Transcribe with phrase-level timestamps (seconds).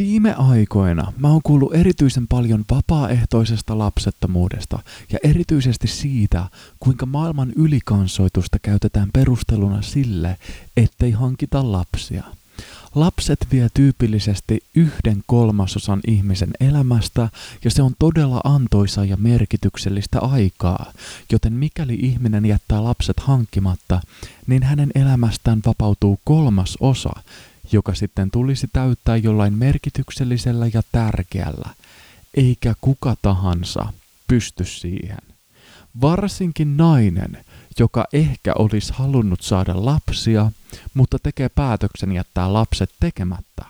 [0.00, 4.78] Viime aikoina mä oon kuullut erityisen paljon vapaaehtoisesta lapsettomuudesta
[5.12, 6.44] ja erityisesti siitä,
[6.78, 10.36] kuinka maailman ylikansoitusta käytetään perusteluna sille,
[10.76, 12.24] ettei hankita lapsia.
[12.94, 17.28] Lapset vie tyypillisesti yhden kolmasosan ihmisen elämästä
[17.64, 20.92] ja se on todella antoisa ja merkityksellistä aikaa,
[21.32, 24.00] joten mikäli ihminen jättää lapset hankkimatta,
[24.46, 27.12] niin hänen elämästään vapautuu kolmas osa,
[27.72, 31.70] joka sitten tulisi täyttää jollain merkityksellisellä ja tärkeällä,
[32.34, 33.92] eikä kuka tahansa
[34.28, 35.18] pysty siihen.
[36.00, 37.44] Varsinkin nainen,
[37.78, 40.52] joka ehkä olisi halunnut saada lapsia,
[40.94, 43.64] mutta tekee päätöksen jättää lapset tekemättä,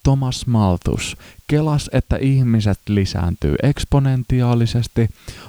[0.07, 5.09] Thomas Malthus kelas, että ihmiset lisääntyy eksponentiaalisesti,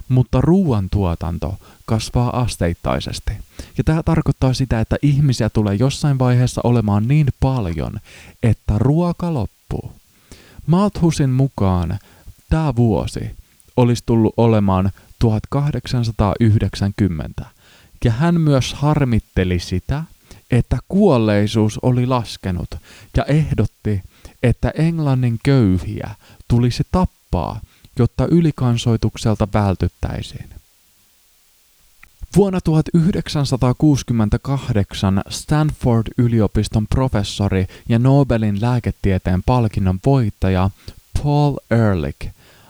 [0.09, 3.31] mutta ruoantuotanto kasvaa asteittaisesti.
[3.77, 7.99] Ja tämä tarkoittaa sitä, että ihmisiä tulee jossain vaiheessa olemaan niin paljon,
[8.43, 9.91] että ruoka loppuu.
[10.67, 11.99] Malthusin mukaan
[12.49, 13.31] tämä vuosi
[13.75, 17.45] olisi tullut olemaan 1890,
[18.05, 20.03] ja hän myös harmitteli sitä,
[20.51, 22.69] että kuolleisuus oli laskenut
[23.17, 24.01] ja ehdotti,
[24.43, 26.09] että Englannin köyhiä
[26.47, 27.61] tulisi tappaa,
[27.99, 30.49] jotta ylikansoitukselta vältyttäisiin.
[32.35, 40.69] Vuonna 1968 Stanford-yliopiston professori ja Nobelin lääketieteen palkinnon voittaja
[41.23, 42.27] Paul Ehrlich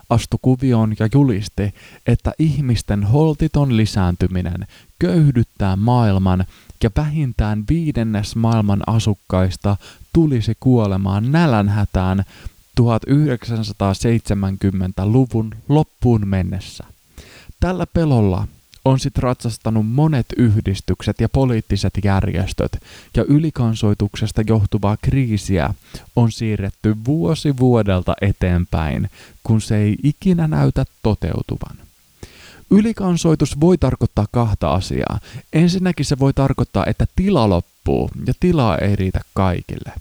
[0.09, 1.73] astui kuvioon ja julisti,
[2.07, 4.67] että ihmisten holtiton lisääntyminen
[4.99, 6.45] köyhdyttää maailman
[6.83, 9.77] ja vähintään viidennes maailman asukkaista
[10.13, 12.23] tulisi kuolemaan nälänhätään
[12.81, 16.83] 1970-luvun loppuun mennessä.
[17.59, 18.47] Tällä pelolla
[18.85, 22.71] on sit ratsastanut monet yhdistykset ja poliittiset järjestöt,
[23.15, 25.73] ja ylikansoituksesta johtuvaa kriisiä
[26.15, 29.09] on siirretty vuosi vuodelta eteenpäin,
[29.43, 31.86] kun se ei ikinä näytä toteutuvan.
[32.71, 35.19] Ylikansoitus voi tarkoittaa kahta asiaa.
[35.53, 39.91] Ensinnäkin se voi tarkoittaa, että tila loppuu ja tilaa ei riitä kaikille.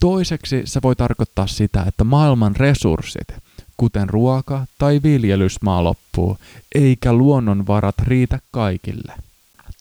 [0.00, 3.28] Toiseksi se voi tarkoittaa sitä, että maailman resurssit,
[3.76, 6.38] kuten ruoka tai viljelysmaa loppuu,
[6.74, 9.12] eikä luonnonvarat riitä kaikille.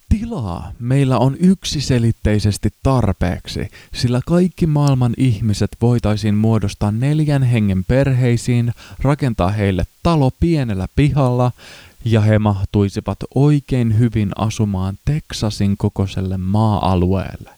[0.09, 9.50] Tilaa meillä on yksiselitteisesti tarpeeksi, sillä kaikki maailman ihmiset voitaisiin muodostaa neljän hengen perheisiin, rakentaa
[9.50, 11.51] heille talo pienellä pihalla
[12.06, 17.50] ja he mahtuisivat oikein hyvin asumaan Teksasin kokoiselle maa-alueelle.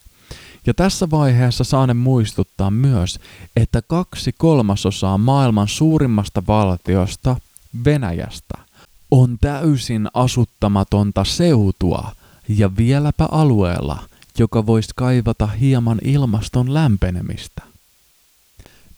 [0.68, 3.20] Ja tässä vaiheessa saanen muistuttaa myös,
[3.56, 7.36] että kaksi kolmasosaa maailman suurimmasta valtiosta,
[7.86, 8.58] Venäjästä,
[9.12, 12.12] on täysin asuttamatonta seutua
[12.50, 14.00] ja vieläpä alueella,
[14.40, 17.75] joka voisi kaivata hieman ilmaston lämpenemistä.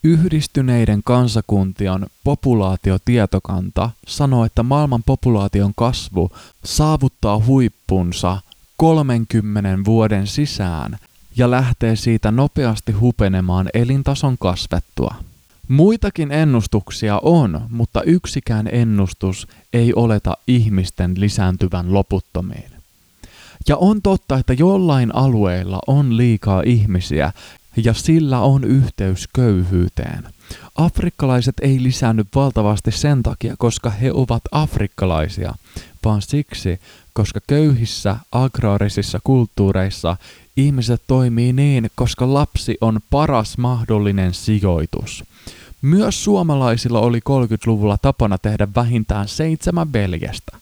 [0.04, 6.30] Yhdistyneiden kansakuntien populaatiotietokanta sanoo, että maailman populaation kasvu
[6.64, 8.42] saavuttaa huippunsa
[8.78, 10.98] 30 vuoden sisään
[11.38, 15.16] ja lähtee siitä nopeasti hupenemaan elintason kasvettua.
[15.68, 22.72] Muitakin ennustuksia on, mutta yksikään ennustus ei oleta ihmisten lisääntyvän loputtomiin.
[23.68, 27.32] Ja on totta, että jollain alueilla on liikaa ihmisiä
[27.76, 30.28] ja sillä on yhteys köyhyyteen.
[30.76, 35.54] Afrikkalaiset ei lisäänny valtavasti sen takia, koska he ovat afrikkalaisia,
[36.06, 36.80] vaan siksi,
[37.14, 40.18] koska köyhissä agraarisissa kulttuureissa
[40.58, 45.24] ihmiset toimii niin, koska lapsi on paras mahdollinen sijoitus.
[45.82, 50.58] Myös suomalaisilla oli 30-luvulla tapana tehdä vähintään seitsemän veljestä.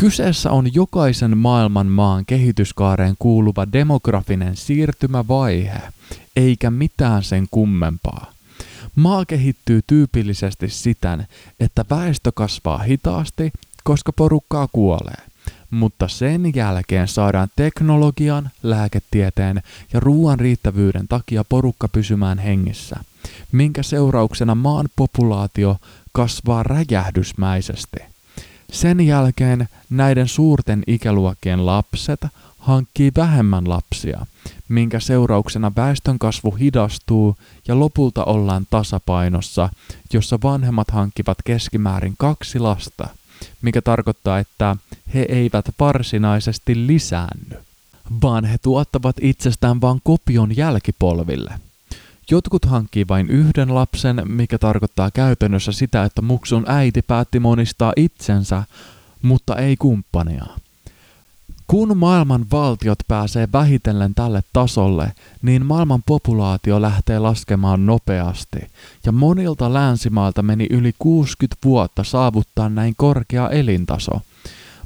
[0.00, 5.80] Kyseessä on jokaisen maailman maan kehityskaareen kuuluva demografinen siirtymävaihe,
[6.36, 8.32] eikä mitään sen kummempaa.
[8.96, 11.26] Maa kehittyy tyypillisesti siten,
[11.60, 13.52] että väestö kasvaa hitaasti,
[13.84, 15.22] koska porukkaa kuolee.
[15.70, 19.62] mutta sen jälkeen saadaan teknologian, lääketieteen
[19.92, 22.96] ja ruoan riittävyyden takia porukka pysymään hengissä,
[23.52, 25.76] minkä seurauksena maan populaatio
[26.12, 28.09] kasvaa räjähdysmäisesti.
[28.72, 32.20] Sen jälkeen näiden suurten ikäluokkien lapset
[32.58, 34.26] hankkii vähemmän lapsia,
[34.68, 37.36] minkä seurauksena väestönkasvu hidastuu
[37.68, 39.68] ja lopulta ollaan tasapainossa,
[40.12, 43.08] jossa vanhemmat hankkivat keskimäärin kaksi lasta,
[43.62, 44.76] mikä tarkoittaa, että
[45.14, 47.56] he eivät varsinaisesti lisäänny,
[48.22, 51.69] vaan he tuottavat itsestään vain kopion jälkipolville.
[52.30, 58.62] Jotkut hankkii vain yhden lapsen, mikä tarkoittaa käytännössä sitä, että muksun äiti päätti monistaa itsensä,
[59.22, 60.46] mutta ei kumppania.
[61.66, 65.12] Kun maailman valtiot pääsee vähitellen tälle tasolle,
[65.42, 68.58] niin maailman populaatio lähtee laskemaan nopeasti,
[69.06, 74.20] ja monilta länsimailta meni yli 60 vuotta saavuttaa näin korkea elintaso.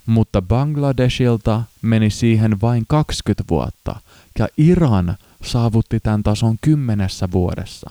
[0.06, 3.96] Mutta Bangladeshilta meni siihen vain 20 vuotta,
[4.38, 7.90] ja Iran saavutti tämän tason kymmenessä vuodessa.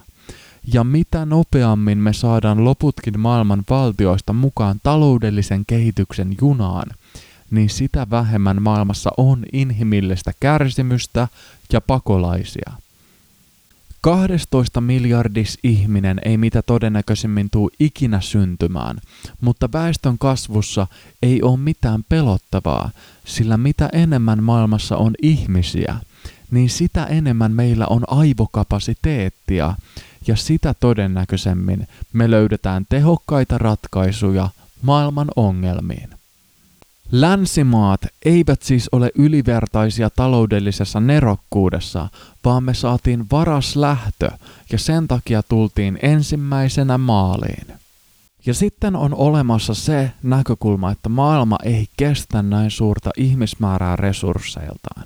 [0.73, 6.87] Ja mitä nopeammin me saadaan loputkin maailman valtioista mukaan taloudellisen kehityksen junaan–
[7.53, 11.27] niin sitä vähemmän maailmassa on inhimillistä kärsimystä
[11.73, 12.71] ja pakolaisia.
[14.03, 18.97] 12 miljardis ihminen ei mitä todennäköisimmin tuu ikinä syntymään,
[19.41, 20.87] mutta väestön kasvussa
[21.21, 22.89] ei ole mitään pelottavaa,
[23.25, 25.95] sillä mitä enemmän maailmassa on ihmisiä,
[26.51, 29.73] niin sitä enemmän meillä on aivokapasiteettia
[30.27, 34.49] ja sitä todennäköisemmin me löydetään tehokkaita ratkaisuja
[34.81, 36.22] maailman ongelmiin.
[37.15, 42.09] Länsimaat eivät siis ole ylivertaisia taloudellisessa nerokkuudessa,
[42.45, 44.31] vaan me saatiin varas lähtö
[44.71, 47.67] ja sen takia tultiin ensimmäisenä maaliin.
[48.45, 55.05] Ja sitten on olemassa se näkökulma, että maailma ei kestä näin suurta ihmismäärää resursseiltaan.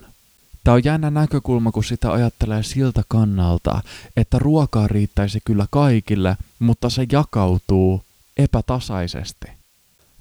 [0.64, 3.82] Tämä on jännä näkökulma, kun sitä ajattelee siltä kannalta,
[4.18, 8.02] että ruokaa riittäisi kyllä kaikille, mutta se jakautuu
[8.38, 9.57] epätasaisesti.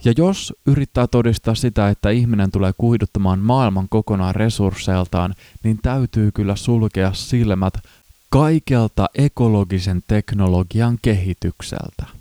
[0.06, 6.56] Ja jos yrittää todistaa sitä, että ihminen tulee kuiduttamaan maailman kokonaan resursseiltaan, niin täytyy kyllä
[6.56, 7.75] sulkea silmät
[8.31, 12.16] kaikelta ekologisen teknologian kehitykseltä.